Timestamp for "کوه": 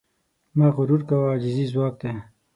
1.09-1.27